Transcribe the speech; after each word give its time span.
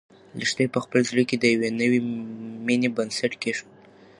لښتې 0.39 0.65
په 0.73 0.79
خپل 0.83 0.99
زړه 1.09 1.23
کې 1.29 1.35
د 1.39 1.43
یوې 1.55 1.69
نوې 1.81 1.99
مېنې 2.65 2.89
بنسټ 2.95 3.33
کېښود. 3.41 3.73